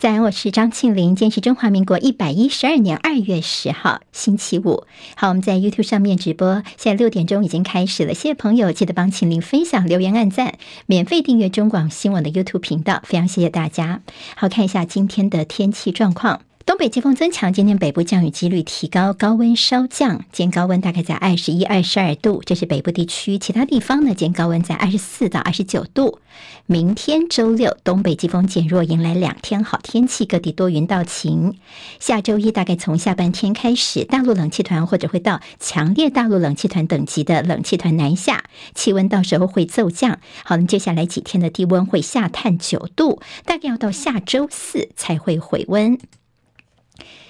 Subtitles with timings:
[0.00, 1.16] 早安，我是张庆玲。
[1.16, 4.84] 今天是中华民国一百一十二年二月十号，星期五。
[5.16, 8.14] 好，我们在 YouTube 上面直播，现在六点钟已经开始了。
[8.14, 10.56] 谢谢朋友，记得帮庆玲分享、留言、按赞，
[10.86, 14.02] 免费订阅中广新闻的 YouTube 频道，非常谢谢大家。
[14.36, 16.42] 好，看一下今天的天气状况。
[16.68, 20.26] 东北季风增强，今天北部降雨几率提高，高温稍降。
[20.32, 23.38] 今高温大概在二十一、二十二度，这是北部地区。
[23.38, 26.18] 其他地方呢，今高温在二十四到二十九度。
[26.66, 31.54] 明天周六，东北季风减弱，迎来两天好天气，各地多云到晴。
[31.98, 38.44] 下周一大概从下半天开始，大陆冷气团或者会到强烈大陆冷气团等级的冷气团南下，
[38.74, 40.20] 气温到时候会骤降。
[40.44, 45.98] 好，那接下来几天的低温会下探九度，大概要到下周四才会回温。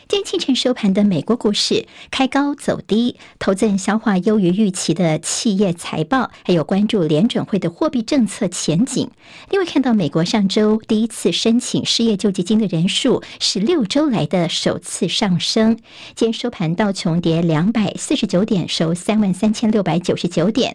[0.09, 9.11] 今天清晨收盘的美国股市开高走低，投资人消化优于预期的企业财报，还有关注联准会的货币政策前景。
[9.51, 15.77] 因为看到美国上周第一次申请失业救济金的人数是六周来的首次上升。
[16.15, 20.73] 今天收盘道琼跌两百四十九点，收三万三千六百九十九点；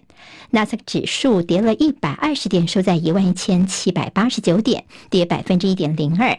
[0.51, 6.37] 纳斯指数跌了一百二十点，收在一万一千七百八十九点，跌百分之一点零二。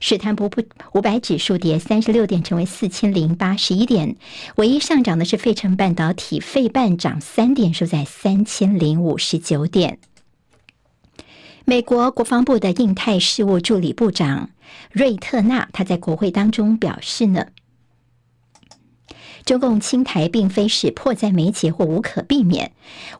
[0.00, 0.50] 史坦普
[0.92, 4.16] 五百指数跌三十六点，成为四千零八十一点。
[4.56, 9.98] 唯一上涨的是费城半导体，费半涨三点，收在三千零五十九点。
[11.64, 14.50] 美国国防部的印太事务助理部长
[14.92, 17.46] 瑞特纳，他在国会当中表示呢。
[19.46, 22.72] 中共侵台并非是迫在眉睫或无可避免。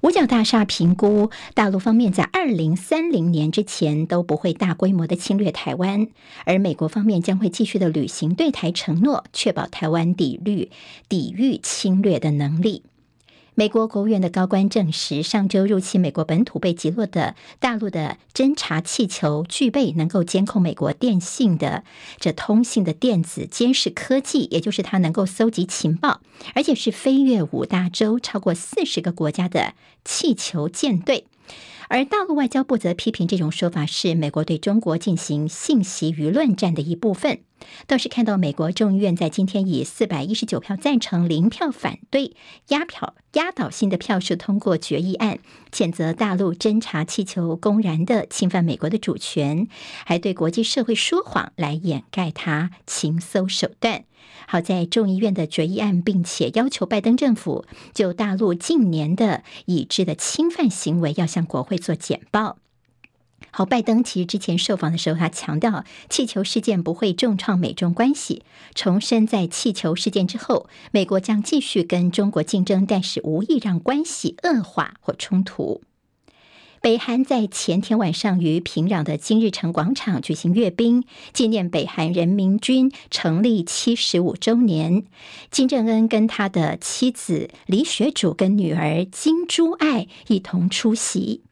[0.03, 6.09] 五角大厦评估，大陆方面在二零三零年之前都不会大规模的侵略台湾，
[6.45, 10.71] 而美国方面将会继续的履行对台承诺，确保台湾抵御
[11.09, 12.83] 抵御侵略的能力。
[13.59, 21.83] 美国国务院的高官证实，上周入侵美国本土被击落的大陆的侦察气球，具备能够监控美国电信的
[22.21, 26.21] 这通信的电子监视科技，也就是它能够搜集情报，
[26.55, 29.73] 而且是飞越五大洲、超过四十个国家的
[30.05, 31.25] 气球舰队。
[31.89, 37.39] 而大陆外交部则批评这种说法是美国对中国进行信息舆论战的一部分。
[37.87, 42.37] 倒是看到美国众议院在今天以四百一十九票赞成、零票反对、
[42.69, 45.39] 压票压倒性的票数通过决议案，
[45.73, 49.69] 谴责大陆侦察气球公然的侵犯美国的主权，
[50.05, 54.05] 还对国际社会说谎来掩盖它情搜手段。
[54.49, 62.59] 好在众议院的决议案，并且要求拜登政府就大陆近年的已知的侵犯行为要向国会做简报。
[63.51, 68.43] 好，拜登其实之前受访的时候，他强调气球事件不会重创美中关系，
[68.75, 75.83] 重申在气球事件之后，美国将继续跟中国竞争，但是无意让关系恶化或冲突。
[76.83, 85.05] 北韩在前天晚上于平壤的金日成广场举行阅兵，纪念北韩人民军成立七十五周年。
[85.51, 91.46] 金正恩跟他的妻子李雪主跟女儿金珠爱一同出席。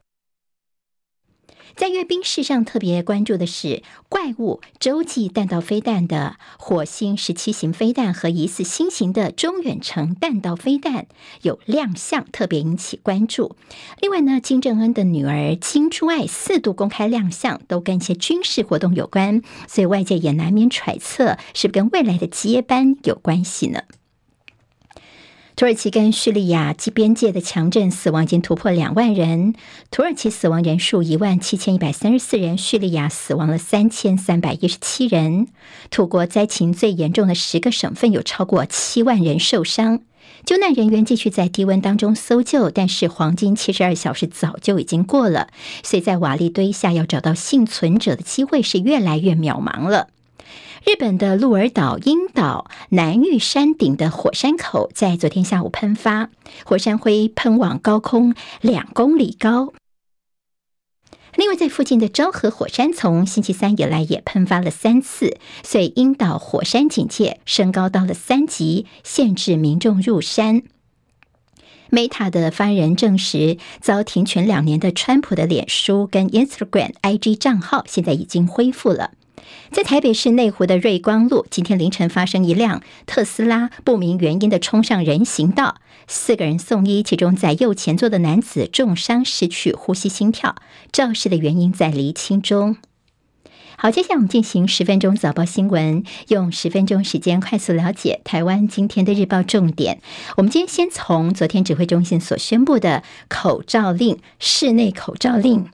[1.76, 11.06] 在阅兵式上特别关注的是怪物洲际弹道飞弹的火星十七型飞弹和疑似新型的中远程弹道飞弹
[11.42, 13.56] 有亮相，特别引起关注。
[14.00, 23.82] 另外呢，金正恩的女儿金珠爱四度公开亮相，都跟一些军事活动有关，所以外界也难免揣测，是不是跟未来的接班有关系呢？
[25.56, 29.54] 土耳其跟叙利亚及边界的强震死亡已经突破两万人，
[29.88, 35.46] 土耳其死亡人数一万七千一百三十四人，叙利亚死亡了三千三百一十七人。
[35.90, 40.00] 土国灾情最严重的十个省份有超过七万人受伤，
[40.44, 45.50] 救难人员继续在低温当中搜救，但是黄金七十二小时早就已经过了，
[45.84, 50.08] 所以在瓦砾堆下要找到幸存者的机会是越来越渺茫了。
[50.84, 56.30] 日本的鹿儿岛樱岛南玉山顶的火山口在昨天下午喷发，
[56.64, 59.72] 火山灰喷往高空两公里高。
[61.36, 70.62] 另外，在附近的昭和火山从星期三以来也喷发了三次，所以樱岛火山警戒升高到了三级，限制民众入山。
[71.90, 79.12] Meta 的发言人证实，遭停权两年的川普的脸书跟 Instagram IG 账号现在已经恢复了。
[79.70, 85.76] 在台北市内湖的瑞光路，今天凌晨发生一辆特斯拉不明原因的冲上人行道，
[86.06, 90.54] 四个人送医，其中在右前座的男子重伤，失去呼吸心跳，
[90.92, 92.76] 肇事的原因在厘清中。
[93.76, 100.00] 好，接下来我们进行十分钟早报新闻，用十分钟时间快速了解台湾今天的日报重点。
[100.36, 105.66] 我们今天先从昨天指挥中心所宣布的口罩令，室内口罩令。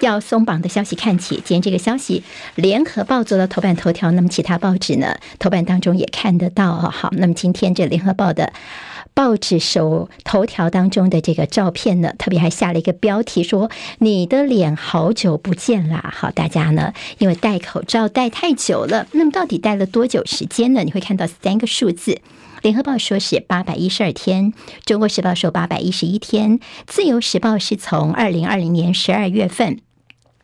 [0.00, 2.22] 要松绑的消息看起，今天这个消息，
[2.54, 6.76] 联合报做了头版头条，那么其他报纸呢，头版当中也看得到。
[6.76, 8.52] 好，那么今天这联合报的
[9.14, 20.82] 报纸首头条当中的这个照片呢，特别还下了一个标题说：“你的脸好久不见啦！”好，大家呢，因为戴口罩戴太久了，那么到底戴了多久时间呢？
[20.84, 22.20] 你会看到三个数字。
[22.62, 24.52] 联合报说是八百一十二天，
[24.84, 29.78] 中国时报说八百一十一天，自由时报是从二零二零年十二月份。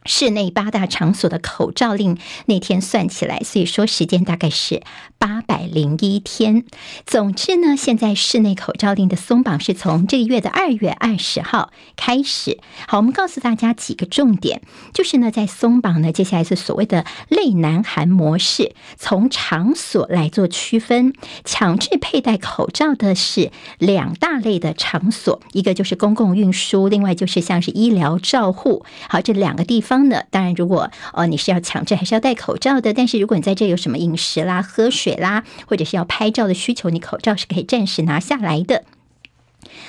[0.04, 4.82] 室内八大场所的口罩令那天算起来，所以说时间大概是
[5.18, 6.64] 八百零一天。
[7.06, 12.58] 总之呢，现在室内口罩令的松绑是从这个月的二月二十号开始。
[12.86, 14.60] 好，我们告诉大家几个重点，
[14.92, 21.14] 就是呢，在松绑呢，接下来是所谓的类南韩模式，从场所来做区分，
[21.46, 28.84] 强制佩戴口罩的是两大类的场所，一个就是公共运输，另外就是像是医疗照护。
[29.08, 29.93] 好，这两个地方。
[30.30, 38.84] 当然，如果呃你是要强制还是要戴口罩的，但是如果你在这有什么饮食啦、喝水啦，或者是要拍照的需求，你口罩是可以暂时拿下来的。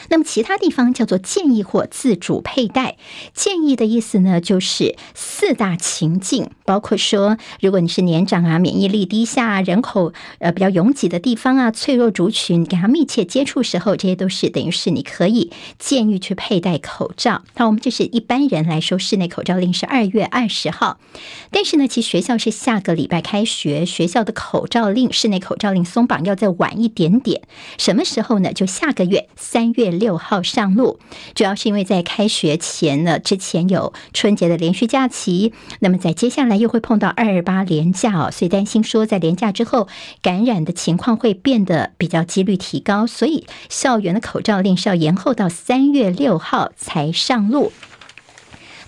[0.09, 2.97] 那么其他地方叫做建议或自主佩戴。
[3.33, 17.43] 建议的意思呢，就是四大情境，包括说，如果你是年长啊、免疫力低下、人口呃比较拥挤的地方啊、脆弱族群，跟他密切接触时候，这些都是等于是你可以建议去佩戴口罩。
[17.55, 20.99] 那我们就是一般人来说，室内口罩令是二月二十号，
[21.51, 27.41] 但是呢，其实学校是下个礼拜开学，学校的口罩令、室内口罩令松绑要再晚一点点。
[27.77, 28.53] 什么时候呢？
[28.53, 30.99] 就下个月三三月六号上路，
[31.33, 39.87] 主要是因为在开学前呢，之前有春节的连续假期，那么在接下来又会碰到二二八连假哦，所以担心说在连假之后
[40.21, 47.71] 感染的情况会变得比较几率提高，所以校园的口罩令是要延后到三月六号才上路。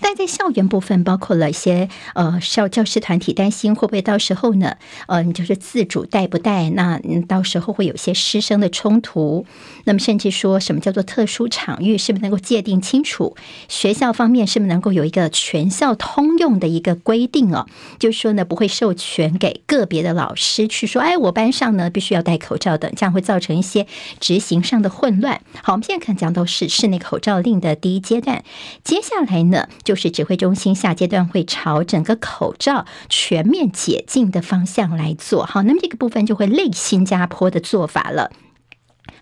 [0.00, 9.46] 但在校园部分，包括了一些呃校教师团体担心会不会到时候呢，嗯、呃，就是自主戴不戴，那到时候会有一些师生的冲突。
[9.84, 13.36] 那么甚至说什么叫做特殊场域，是不是能够界定清楚？
[13.68, 17.66] 学校方面是不是能够有一个全校通用的一个规定哦？
[17.98, 23.86] 就是说呢，不会授权给个别的老师去说，哎，我班上呢必须要戴口罩等，这样会造成一些
[24.20, 25.40] 执行上的混乱。
[25.62, 28.44] 好，我们现在可能讲到是室内口罩令的第一阶段，
[28.84, 29.68] 接下来呢？
[29.88, 38.30] 就是指挥中心下阶段会朝整个口罩全面解禁的方向来做，好，那么这个部分就会类新加坡的做法了。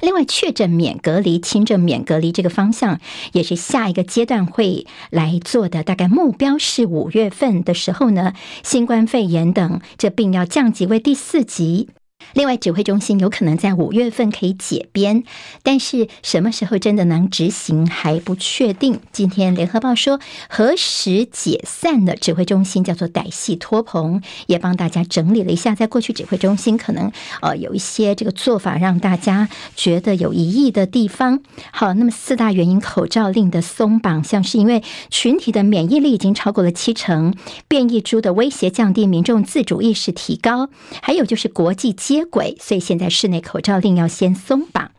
[0.00, 2.98] 另外，确诊免隔离、轻症免隔离这个方向
[3.30, 8.32] 也是下一个阶段会来做的，大概目标是五月份的时候呢，
[8.64, 11.90] 新冠肺炎等这病要降级为第四级。
[12.34, 15.24] 另外，指挥中心有可能在五月份可以解编，
[15.62, 19.00] 但是什么时候真的能执行还不确定。
[19.12, 31.40] 今天联合报说何时解散的指挥中心叫做歹戏拖棚，也帮大家整理了一下，在过去指挥中心可能呃有一些这个做法让大家觉得有疑义的地方。
[31.72, 37.34] 好，那么四大原因口罩令的松绑，像是因为群体的免疫力已经超过了七成，
[37.68, 40.68] 变异株的威胁降低，民众自主意识提高，
[41.02, 44.92] 还有就是国际接接轨，所以现在室内口罩令要先松绑。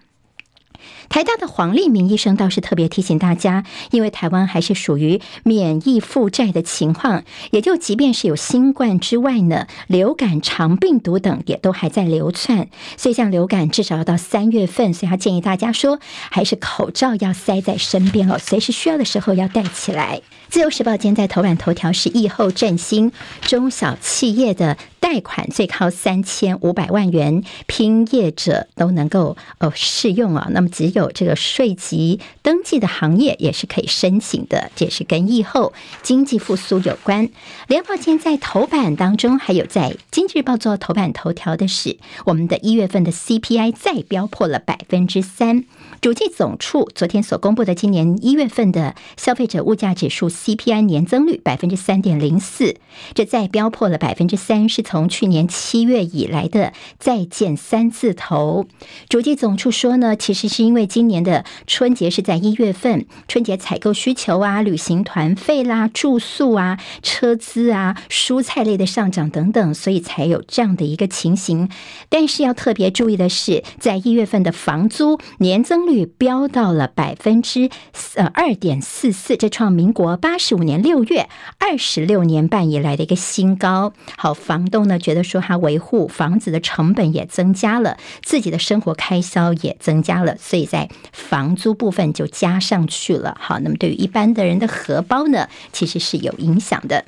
[1.09, 20.21] 台大的黄立明医生倒是特别提醒大家，因为台湾还是属于免疫负债的情况，也就即便是有新冠之外呢，流感、肠病毒等也都还在流窜，所以像流感至少要到三月份，所以他建议大家说，还是口罩要塞在身边哦，随时需要的时候要戴起来。
[20.49, 24.77] 自由时报今天在头版头条是疫后振兴中小企业的。
[25.07, 30.49] 贷款最高三千五百万元，拼业者都能够呃适用啊。
[30.51, 35.71] 那么只有这个税籍登记的行业也是可以申请的，这也是跟疫后
[36.03, 37.29] 经济复苏有关。
[37.69, 41.95] 联合报今天在头版当中，还有在经济日报做头版头条的是，
[42.25, 45.63] 我们的一月份的 CPI 再飙破了百分之三。
[45.99, 52.75] 主计总处昨天所公布的今年一月份的消费者物价指数 CPI 年增率百分之三点零四，
[53.15, 58.67] 这再飙破了百分之三，是从去年七月以来的再见三字头，
[59.09, 71.69] 主计总处说呢，其实是因为今年的春节是在一月份，春节采购需求啊、旅行团费啦、住宿啊、车资啊、蔬菜类的上涨等等，所以才有这样的一个情形。
[72.09, 77.71] 但是要特别注意的是，在一月份的房租年增率飙到了百分之
[78.15, 81.27] 呃二点四四，这创民国八十五年六月
[81.57, 83.93] 二十六年半以来的一个新高。
[84.17, 93.37] 好，房东呢觉得说他维护房子的成本也增加了，自己的生活开销也增加了，所以在房租部分就加上去了。
[93.39, 97.05] 好，那么对于一般的人的荷包呢，其实是有影响的。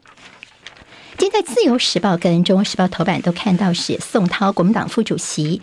[1.18, 5.62] 今天在《自由时报》跟《中国时报》头版都看到是宋涛，国民党副主席。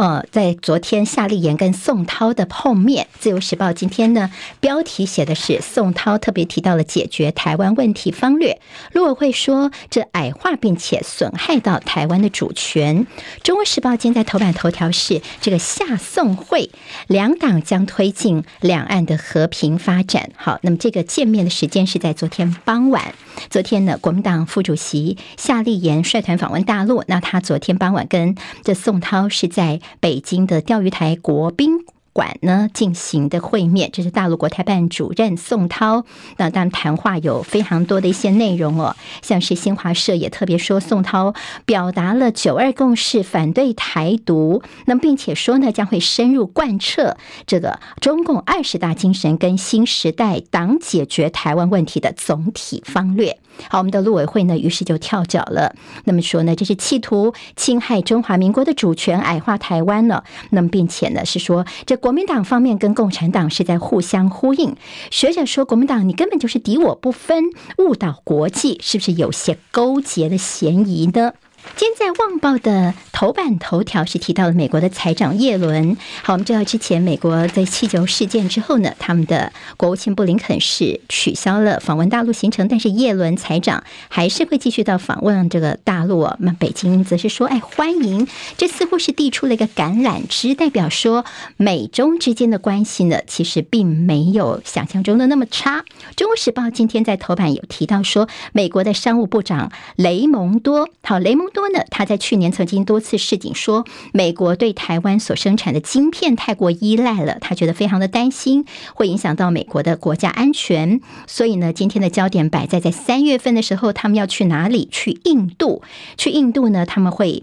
[0.00, 8.58] 呃，在昨天夏立言跟宋涛的碰面，《自由时报》今天呢标题写的是宋涛特别提到了解决台湾问题方略。
[8.94, 13.04] 陆委会说这矮化并且损害到台湾的主权。
[13.42, 16.70] 《中国时报》今天在头版头条是这个夏宋会，
[17.06, 20.30] 两党将推进两岸的和平发展。
[20.34, 23.14] 好，那么这个见面的时间是在昨天傍晚。
[23.50, 29.78] 昨天呢，国民党副主席夏立言率团访问大陆，那他昨天傍晚跟这宋涛是在。
[29.98, 36.04] 北京的钓鱼台国宾馆呢进行的会面，这是大陆国台办主任宋涛。
[36.36, 53.38] 那当然谈话有非常多的一些内容哦，像是新华社也特别说，宋涛表达了九二共识，反对台独，那么并且说呢，将会深入贯彻这个中共二十大精神跟新时代党解决台湾问题的总体方略。
[53.68, 55.74] 好，我们的陆委会呢，于是就跳脚了。
[56.04, 60.24] 那么说呢，这是企图侵害中华民国的主权，矮化台湾了。
[60.50, 64.74] 那么，并且呢，是说这国民党方面跟共产党是在互相呼应。
[65.10, 67.44] 学者说，国民党你根本就是敌我不分，
[67.78, 71.34] 误导国际，是不是有些勾结的嫌疑呢？
[71.76, 75.98] 今天在《旺报》的头版头条是提到了美国的财长叶伦。
[76.22, 86.30] 好，我们知道之前美国在气球事件之后呢，他们的国务卿布林肯是取消了访问大陆行程，但是叶伦财长还是会继续到访问这个大陆。
[86.38, 91.26] 那北京则是说，哎，欢迎，这似乎是递出了一个橄榄枝，代表说
[91.58, 95.80] 美中之间的关系呢，其实并没有想象中的那么差。
[96.16, 101.50] 《中国时报》今天在头版有提到说，美国的商务部长雷蒙多，好，雷蒙。
[101.52, 101.84] 多呢？
[101.90, 108.64] 他在去年曾经多次示警说，美国对台湾所生产的晶片太过依赖了，他觉得非常的担心，
[108.94, 111.00] 会影响到美国的国家安全。
[111.26, 114.88] 所以呢，今天的焦点摆在在三月份的时候，他们要去哪里？
[114.90, 115.82] 去印度。
[116.16, 117.42] 去印度呢，他们会。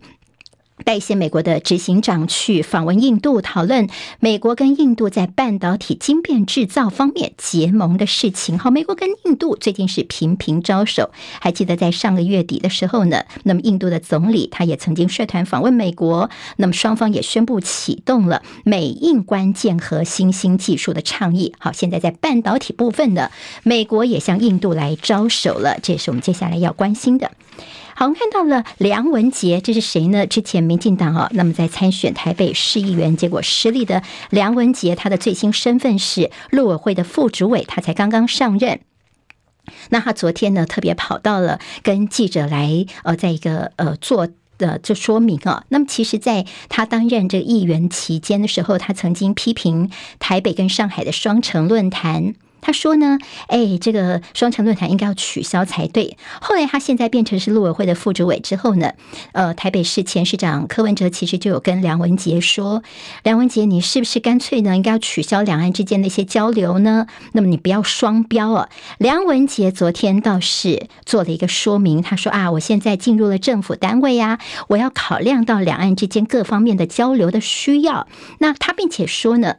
[0.86, 8.58] 带一些美国的执行长去访问印度，讨论美国跟印度在半导体晶片制造方面结盟的事情。
[8.60, 11.12] 好，美国跟印度最近是频频招手。
[11.42, 21.54] 还记得在上个月底的时候呢，那么印度的总理他也曾经率团访问美国，那么双方也宣布启动了美印关键和新兴技术的倡议。
[21.60, 23.32] 好，现在在半导体部分呢，
[23.64, 27.32] 美国也向印度来招手了，这也是我们接下来要关心的。
[28.00, 30.28] 好，我们看到了梁文杰，这是谁呢？
[30.28, 38.82] 之前民进党啊，那么在参选台北市议员，结果失利的梁文杰，他的最新身份是陆委会的副主委，他才刚刚上任。
[39.90, 44.28] 那他昨天呢，特别跑到了跟记者来，呃，在一个呃做
[44.60, 45.66] 的就说明啊。
[45.70, 49.90] 那么其实，在他担任这个议员期间的时候，他曾经批评
[50.20, 52.36] 台北跟上海的双城论坛。
[52.62, 56.18] 他说呢，哎，这个双城论坛应该要取消才对。
[56.42, 58.92] 后来他现在变成是陆委会的副主委之后呢，
[59.32, 62.84] 呃，台北市前市长柯文哲其实就有跟梁文杰说，
[63.24, 67.08] 梁文杰，你是不是干脆呢应该要取消两岸之间的一些交流呢？
[67.34, 68.70] 那么你不要双标啊。
[68.98, 78.08] 梁文杰昨天倒是做了一个说明，他说啊，我现在进入了政府单位呀，我要考量到两岸之间各方面的交流的需要。
[78.40, 79.56] 那他并且说呢。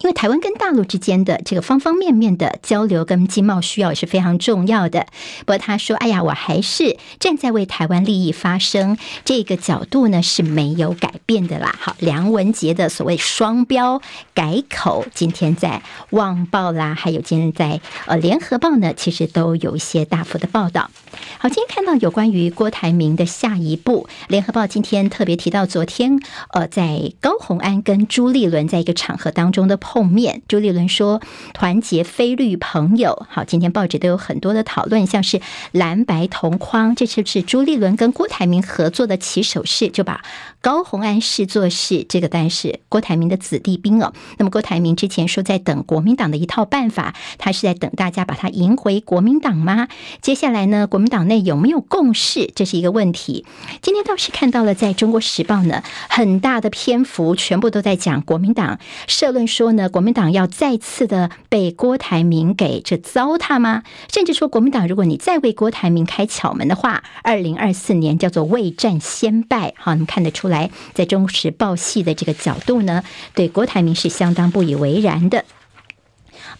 [0.00, 5.06] 因为台湾跟大陆之间的这个方方面面的交流跟经贸需要也是非常重要的。
[5.40, 14.00] 不过他说：“哎呀，我还是站在为台湾利益发声这个角度呢是没有改变的啦。”好，梁文杰的所谓双标
[14.32, 15.82] 改口，今天在
[16.16, 20.90] 《旺报》啦，还有今天在呃《联合报》呢，其实都有一些大幅的报道。
[21.38, 26.18] 好，今天看到有关于郭台铭的下一步，《联合报》今天特别提到，昨天
[26.54, 29.76] 呃在高虹安跟朱立伦在一个场合当中的。
[29.90, 31.20] 后面，朱立伦说
[31.52, 33.26] 团结非绿朋友。
[33.28, 35.40] 好，今天报纸都有很多的讨论，像是
[35.72, 39.88] 蓝白同框，这是不是朱立伦跟郭台铭合作的起手式？
[39.88, 40.22] 就把
[40.60, 44.12] 高虹安视作是这个，但是郭台铭的子弟兵哦。
[44.38, 49.88] 那么郭台铭之前说在等国民党的一套办法，他是在等大家把他迎回国民党吗？
[50.22, 52.48] 接下来呢，国民党内有没有共识？
[52.54, 53.44] 这是一个问题。
[53.82, 58.78] 今天倒是看到了，在中国时报呢，很大的篇幅全部都在讲国民党
[59.08, 59.79] 社论说呢。
[59.80, 63.82] 呢，国民党要再次的被郭台铭给这糟蹋吗？
[64.12, 69.72] 甚至说，国民党如果你再为郭台铭开巧门的话，二零二四年叫做未战先败。
[69.78, 73.02] 好，你们看得出来，在中时报系的这个角度呢，
[73.34, 75.44] 对郭台铭是相当不以为然的。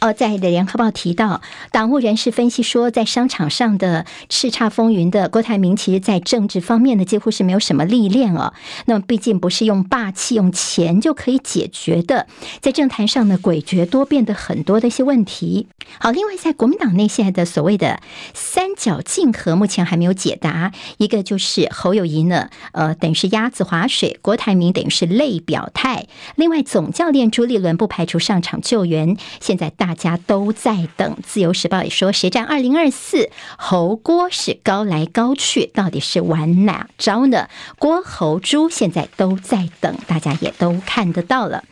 [0.00, 1.42] 哦，在的联合报提到，
[1.72, 8.54] 党务人士分析说，在商场上的叱咤风云的郭台铭，其实，在政治方面呢，几乎是没有什么历练哦。
[8.86, 12.26] 那么，毕竟不是用霸气、用钱就可以解决的，
[12.62, 15.68] 在政坛上呢，诡谲多变的很多的一些问题。
[15.98, 18.00] 好，另外，在国民党内现在的所谓的
[18.32, 20.72] 三角竞合，目前还没有解答。
[20.96, 26.06] 一个就是侯友谊呢，呃，等于是鸭子划水；郭台铭等于是泪表态。
[26.36, 29.14] 另外，总教练朱立伦不排除上场救援。
[29.40, 29.89] 现在大。
[29.90, 33.28] 大家都在等，《自由时报》也说，谁战二零二四？
[33.58, 37.48] 侯郭是高来高去，到底是玩哪招呢？
[37.76, 41.64] 郭侯朱现在都在等，大家也都看得到了。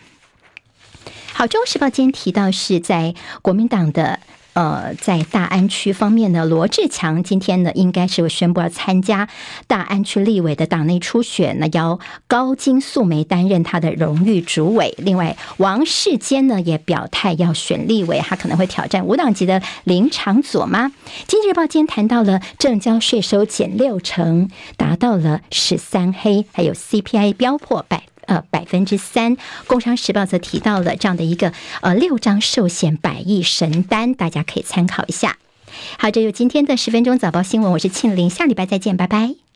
[1.32, 4.18] 好，《中时报》今天提到是在国民党的。
[4.58, 9.28] 呃，在大安区方面呢，罗志强今天呢，应该是宣布要参加
[9.68, 14.92] 大安区立委的党内初选，那由高金素梅担任他的荣誉主委。
[14.98, 20.90] 另外，王世坚呢也表态要选立委，他可能会挑战无党籍的林长佐吗？
[21.28, 28.02] 经济日报今天谈到了证交税收减六成，达到了十三黑，还有 CPI 飙破百。
[28.28, 29.36] 呃，百分之三。
[29.66, 35.36] 工商时报则提到了这样的一个呃六张寿险百亿神单，大家可以参考一下。
[35.98, 39.47] 好，这就今天的十分钟早报新闻，我是庆玲，下礼拜再见，拜拜。